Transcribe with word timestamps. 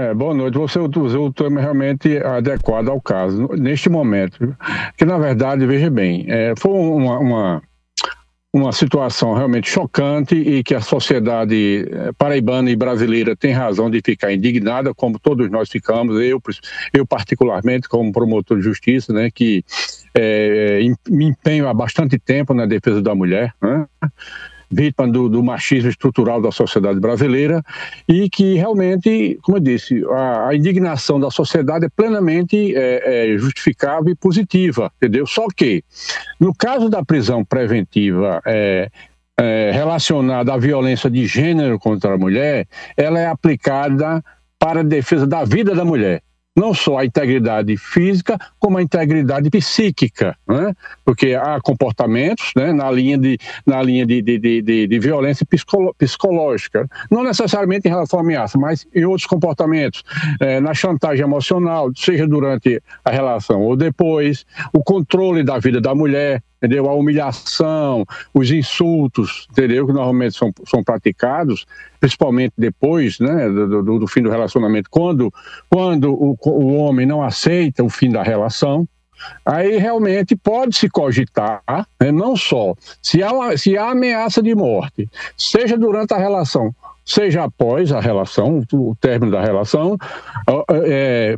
É, 0.00 0.14
boa 0.14 0.32
noite. 0.32 0.56
Você 0.56 0.78
usou 0.78 1.26
o 1.26 1.32
termo 1.32 1.60
realmente 1.60 2.16
adequado 2.16 2.88
ao 2.88 2.98
caso, 3.02 3.50
neste 3.52 3.90
momento. 3.90 4.56
Que, 4.96 5.04
na 5.04 5.18
verdade, 5.18 5.66
veja 5.66 5.90
bem, 5.90 6.24
é, 6.26 6.54
foi 6.56 6.72
uma, 6.72 7.18
uma, 7.18 7.62
uma, 8.50 8.72
situação 8.72 9.34
realmente 9.34 9.68
chocante 9.68 10.34
e 10.34 10.64
que 10.64 10.74
a 10.74 10.80
sociedade 10.80 11.86
é, 11.92 12.12
paraibana 12.12 12.70
e 12.70 12.76
brasileira 12.76 13.36
tem 13.36 13.52
razão 13.52 13.90
de 13.90 14.00
ficar 14.02 14.32
indignada, 14.32 14.94
como 14.94 15.18
todos 15.18 15.50
nós 15.50 15.68
ficamos, 15.68 16.18
eu, 16.18 16.40
eu 16.94 17.06
particularmente, 17.06 17.86
como 17.86 18.10
promotor 18.10 18.56
de 18.56 18.64
justiça, 18.64 19.12
né, 19.12 19.28
que 19.30 19.62
é, 20.14 20.80
me 21.10 21.26
empenho 21.26 21.68
há 21.68 21.74
bastante 21.74 22.18
tempo 22.18 22.54
na 22.54 22.64
defesa 22.64 23.02
da 23.02 23.14
mulher. 23.14 23.52
Né? 23.60 23.86
Vítima 24.70 25.08
do, 25.08 25.28
do, 25.28 25.42
machismo 25.42 25.90
estrutural 25.90 26.40
da 26.40 26.52
sociedade 26.52 27.00
brasileira 27.00 27.62
e 28.08 28.30
que 28.30 28.54
realmente, 28.54 29.38
como 29.42 29.56
eu 29.56 29.60
disse, 29.60 30.04
a, 30.10 30.48
a 30.48 30.54
indignação 30.54 31.18
da 31.18 31.30
sociedade 31.30 31.86
é 31.86 31.88
plenamente 31.88 32.74
é, 32.76 33.32
é, 33.32 33.38
justificável 33.38 34.12
e 34.12 34.14
positiva, 34.14 34.92
entendeu? 34.96 35.26
Só 35.26 35.46
que, 35.54 35.82
no 36.38 36.54
caso 36.54 36.88
da 36.88 37.04
prisão 37.04 37.44
preventiva 37.44 38.40
é, 38.46 38.90
é 39.38 39.70
relacionada 39.72 40.54
à 40.54 40.56
violência 40.56 41.10
de 41.10 41.26
gênero 41.26 41.78
contra 41.78 42.14
a 42.14 42.18
mulher, 42.18 42.68
ela 42.96 43.18
é 43.18 43.26
aplicada 43.26 44.22
para 44.58 44.80
a 44.80 44.84
defesa 44.84 45.26
da 45.26 45.44
vida 45.44 45.74
da 45.74 45.84
mulher 45.84 46.22
não 46.60 46.74
só 46.74 46.98
a 46.98 47.06
integridade 47.06 47.74
física, 47.78 48.38
como 48.58 48.76
a 48.76 48.82
integridade 48.82 49.48
psíquica, 49.48 50.36
né? 50.46 50.74
porque 51.04 51.34
há 51.34 51.58
comportamentos 51.62 52.52
né, 52.54 52.70
na 52.70 52.90
linha, 52.90 53.16
de, 53.16 53.38
na 53.64 53.82
linha 53.82 54.04
de, 54.04 54.20
de, 54.20 54.38
de, 54.38 54.86
de 54.86 54.98
violência 54.98 55.46
psicológica, 55.98 56.86
não 57.10 57.24
necessariamente 57.24 57.88
em 57.88 57.90
relação 57.90 58.18
à 58.18 58.22
ameaça, 58.22 58.58
mas 58.58 58.86
em 58.94 59.04
outros 59.06 59.26
comportamentos, 59.26 60.02
é, 60.38 60.60
na 60.60 60.74
chantagem 60.74 61.24
emocional, 61.24 61.90
seja 61.96 62.26
durante 62.26 62.82
a 63.02 63.10
relação 63.10 63.62
ou 63.62 63.74
depois, 63.74 64.44
o 64.70 64.84
controle 64.84 65.42
da 65.42 65.58
vida 65.58 65.80
da 65.80 65.94
mulher, 65.94 66.42
entendeu? 66.60 66.88
A 66.88 66.94
humilhação, 66.94 68.04
os 68.34 68.50
insultos, 68.50 69.48
entendeu? 69.50 69.86
Que 69.86 69.92
normalmente 69.92 70.36
são, 70.36 70.52
são 70.66 70.84
praticados, 70.84 71.66
principalmente 71.98 72.52
depois, 72.56 73.18
né, 73.18 73.48
do, 73.48 73.82
do, 73.82 73.98
do 74.00 74.06
fim 74.06 74.22
do 74.22 74.30
relacionamento, 74.30 74.90
quando, 74.90 75.32
quando 75.70 76.12
o, 76.12 76.36
o 76.44 76.74
homem 76.76 77.06
não 77.06 77.22
aceita 77.22 77.82
o 77.82 77.88
fim 77.88 78.10
da 78.10 78.22
relação, 78.22 78.86
aí 79.44 79.78
realmente 79.78 80.36
pode 80.36 80.76
se 80.76 80.88
cogitar, 80.88 81.62
né, 82.00 82.12
não 82.12 82.36
só 82.36 82.74
se 83.02 83.22
há, 83.22 83.56
se 83.56 83.76
há 83.76 83.90
ameaça 83.90 84.42
de 84.42 84.54
morte, 84.54 85.08
seja 85.36 85.78
durante 85.78 86.12
a 86.12 86.18
relação 86.18 86.74
seja 87.10 87.42
após 87.42 87.90
a 87.90 87.98
relação, 87.98 88.62
o 88.72 88.94
término 88.94 89.32
da 89.32 89.42
relação, 89.42 89.98
é, 90.86 91.36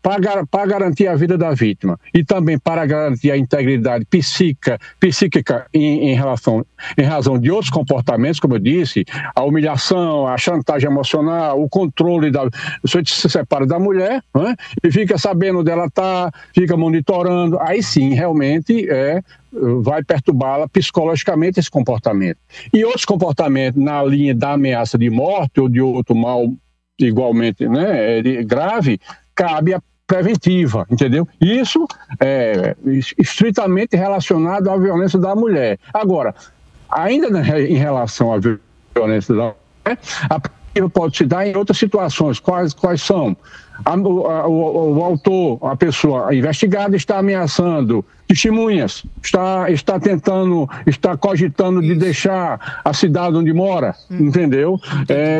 para 0.00 0.66
garantir 0.66 1.08
a 1.08 1.16
vida 1.16 1.36
da 1.36 1.50
vítima 1.50 1.98
e 2.14 2.22
também 2.24 2.56
para 2.56 2.86
garantir 2.86 3.32
a 3.32 3.36
integridade 3.36 4.04
psíquica, 4.04 4.78
psíquica 5.00 5.66
em, 5.74 6.10
em, 6.10 6.14
relação, 6.14 6.64
em 6.96 7.02
razão 7.02 7.36
de 7.36 7.50
outros 7.50 7.70
comportamentos, 7.70 8.38
como 8.38 8.54
eu 8.54 8.60
disse, 8.60 9.04
a 9.34 9.42
humilhação, 9.42 10.28
a 10.28 10.38
chantagem 10.38 10.88
emocional, 10.88 11.60
o 11.60 11.68
controle 11.68 12.30
da. 12.30 12.48
Você 12.82 13.02
se 13.04 13.28
separa 13.28 13.66
da 13.66 13.78
mulher 13.78 14.22
né, 14.32 14.54
e 14.84 14.90
fica 14.92 15.18
sabendo 15.18 15.60
onde 15.60 15.70
ela 15.70 15.86
está, 15.86 16.30
fica 16.54 16.76
monitorando, 16.76 17.58
aí 17.60 17.82
sim, 17.82 18.14
realmente 18.14 18.88
é 18.88 19.20
vai 19.82 20.02
perturbá-la 20.04 20.68
psicologicamente 20.68 21.58
esse 21.58 21.70
comportamento. 21.70 22.38
E 22.72 22.84
outros 22.84 23.04
comportamentos 23.04 23.82
na 23.82 24.02
linha 24.02 24.34
da 24.34 24.52
ameaça 24.52 24.98
de 24.98 25.07
morte 25.10 25.60
ou 25.60 25.68
de 25.68 25.80
outro 25.80 26.14
mal 26.14 26.52
igualmente 26.98 27.68
né, 27.68 28.18
é, 28.18 28.42
grave, 28.42 29.00
cabe 29.34 29.74
a 29.74 29.82
preventiva, 30.06 30.86
entendeu? 30.90 31.28
Isso 31.38 31.86
é 32.18 32.74
estritamente 33.18 33.94
relacionado 33.94 34.70
à 34.70 34.76
violência 34.76 35.18
da 35.18 35.36
mulher. 35.36 35.78
Agora, 35.92 36.34
ainda 36.88 37.28
em 37.58 37.76
relação 37.76 38.32
à 38.32 38.38
violência 38.38 39.34
da 39.34 39.42
mulher, 39.42 39.98
a 40.30 40.40
preventiva 40.78 40.88
pode 40.88 41.16
se 41.16 41.24
dar 41.24 41.46
em 41.46 41.56
outras 41.56 41.78
situações. 41.78 42.38
Quais, 42.38 42.72
quais 42.72 43.02
são? 43.02 43.36
A, 43.84 43.94
o, 43.94 44.26
o, 44.48 44.98
o, 44.98 45.04
autor, 45.04 45.58
a 45.62 45.76
pessoa 45.76 46.34
investigada, 46.34 46.96
está 46.96 47.18
ameaçando 47.18 48.04
testemunhas, 48.26 49.04
está, 49.22 49.70
está 49.70 50.00
tentando, 50.00 50.68
está 50.84 51.16
cogitando 51.16 51.80
de 51.80 51.94
deixar 51.94 52.80
a 52.84 52.92
cidade 52.92 53.36
onde 53.36 53.52
mora, 53.52 53.94
hum. 54.10 54.26
entendeu? 54.26 54.80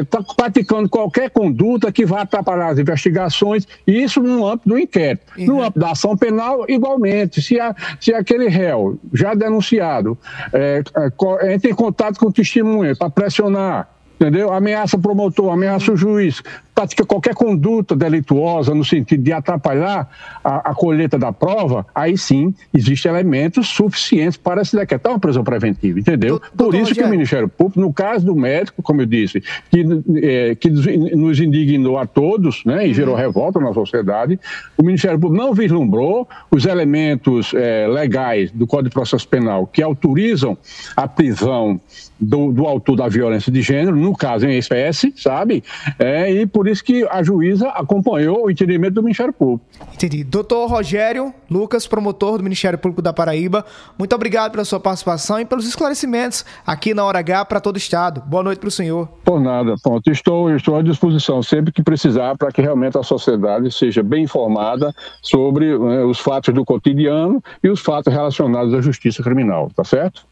Está 0.00 0.20
é, 0.20 0.34
praticando 0.36 0.88
qualquer 0.88 1.30
conduta 1.30 1.90
que 1.90 2.06
vá 2.06 2.22
atrapalhar 2.22 2.68
as 2.68 2.78
investigações, 2.78 3.66
e 3.86 4.02
isso 4.04 4.22
no 4.22 4.46
âmbito 4.46 4.68
do 4.68 4.78
inquérito. 4.78 5.22
Uhum. 5.36 5.46
No 5.46 5.60
âmbito 5.60 5.80
da 5.80 5.90
ação 5.90 6.16
penal, 6.16 6.64
igualmente. 6.68 7.42
Se, 7.42 7.58
a, 7.60 7.74
se 8.00 8.14
aquele 8.14 8.48
réu 8.48 8.98
já 9.12 9.34
denunciado 9.34 10.16
é, 10.52 10.82
é, 10.96 11.54
entra 11.54 11.70
em 11.70 11.74
contato 11.74 12.18
com 12.18 12.30
testemunha 12.30 12.94
para 12.96 13.10
pressionar, 13.10 13.88
entendeu? 14.18 14.52
Ameaça 14.52 14.98
promotor, 14.98 15.52
ameaça 15.52 15.92
o 15.92 15.96
juiz, 15.96 16.42
pratica 16.78 17.04
qualquer 17.04 17.34
conduta 17.34 17.96
delituosa 17.96 18.72
no 18.72 18.84
sentido 18.84 19.20
de 19.20 19.32
atrapalhar 19.32 20.08
a, 20.44 20.70
a 20.70 20.74
colheita 20.74 21.18
da 21.18 21.32
prova, 21.32 21.84
aí 21.92 22.16
sim 22.16 22.54
existem 22.72 23.10
elementos 23.10 23.66
suficientes 23.66 24.36
para 24.36 24.64
se 24.64 24.76
decretar 24.76 25.10
uma 25.10 25.18
prisão 25.18 25.42
preventiva, 25.42 25.98
entendeu? 25.98 26.40
Por 26.56 26.76
isso 26.76 26.94
que 26.94 27.02
o 27.02 27.08
Ministério 27.08 27.48
Público, 27.48 27.80
no 27.80 27.92
caso 27.92 28.24
do 28.24 28.36
médico, 28.36 28.80
como 28.80 29.02
eu 29.02 29.06
disse, 29.06 29.42
que, 29.72 29.84
é, 30.22 30.54
que 30.54 30.70
nos 30.70 31.40
indignou 31.40 31.98
a 31.98 32.06
todos 32.06 32.64
né, 32.64 32.86
e 32.86 32.94
gerou 32.94 33.16
uhum. 33.16 33.20
revolta 33.20 33.58
na 33.58 33.74
sociedade, 33.74 34.38
o 34.76 34.84
Ministério 34.84 35.18
Público 35.18 35.42
não 35.44 35.52
vislumbrou 35.52 36.28
os 36.48 36.64
elementos 36.64 37.52
é, 37.54 37.88
legais 37.88 38.52
do 38.52 38.68
Código 38.68 38.90
de 38.90 38.94
Processo 38.94 39.26
Penal 39.26 39.66
que 39.66 39.82
autorizam 39.82 40.56
a 40.96 41.08
prisão 41.08 41.80
do, 42.20 42.52
do 42.52 42.66
autor 42.66 42.96
da 42.96 43.08
violência 43.08 43.50
de 43.50 43.62
gênero, 43.62 43.96
no 43.96 44.14
caso 44.16 44.46
em 44.46 44.58
espécie, 44.58 45.12
sabe? 45.16 45.62
É, 45.98 46.30
e 46.32 46.46
por 46.46 46.67
isso 46.68 46.84
que 46.84 47.06
a 47.10 47.22
juíza 47.22 47.68
acompanhou 47.68 48.46
o 48.46 48.50
entendimento 48.50 48.94
do 48.94 49.02
Ministério 49.02 49.32
Público. 49.32 49.64
Entendi. 49.94 50.24
Doutor 50.24 50.68
Rogério 50.68 51.32
Lucas, 51.50 51.86
promotor 51.86 52.38
do 52.38 52.44
Ministério 52.44 52.78
Público 52.78 53.02
da 53.02 53.12
Paraíba, 53.12 53.64
muito 53.98 54.14
obrigado 54.14 54.52
pela 54.52 54.64
sua 54.64 54.80
participação 54.80 55.40
e 55.40 55.44
pelos 55.44 55.66
esclarecimentos 55.66 56.44
aqui 56.66 56.94
na 56.94 57.04
Hora 57.04 57.18
H 57.18 57.44
para 57.46 57.60
todo 57.60 57.76
o 57.76 57.78
Estado. 57.78 58.22
Boa 58.26 58.42
noite 58.42 58.58
para 58.58 58.68
o 58.68 58.72
senhor. 58.72 59.08
Por 59.24 59.40
nada, 59.40 59.74
ponto. 59.82 60.10
Estou, 60.10 60.54
estou 60.54 60.76
à 60.76 60.82
disposição 60.82 61.42
sempre 61.42 61.72
que 61.72 61.82
precisar 61.82 62.36
para 62.36 62.50
que 62.50 62.60
realmente 62.60 62.98
a 62.98 63.02
sociedade 63.02 63.70
seja 63.72 64.02
bem 64.02 64.24
informada 64.24 64.92
sobre 65.22 65.76
né, 65.78 66.04
os 66.04 66.18
fatos 66.18 66.54
do 66.54 66.64
cotidiano 66.64 67.42
e 67.62 67.68
os 67.68 67.80
fatos 67.80 68.12
relacionados 68.12 68.74
à 68.74 68.80
justiça 68.80 69.22
criminal, 69.22 69.70
tá 69.74 69.84
certo? 69.84 70.26